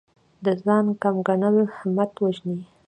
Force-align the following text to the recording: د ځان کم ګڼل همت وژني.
د 0.45 0.47
ځان 0.63 0.85
کم 1.01 1.15
ګڼل 1.27 1.57
همت 1.77 2.11
وژني. 2.23 2.59